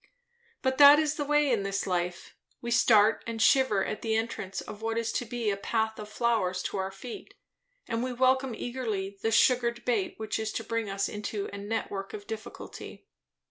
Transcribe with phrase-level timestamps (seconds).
[0.63, 4.59] But that is the way in this life; we start and shiver at the entrance
[4.59, 7.35] of what is to be a path of flowers to our feet;
[7.87, 12.13] and we welcome eagerly the sugared bait which is to bring us into a network
[12.15, 13.05] of difficulty.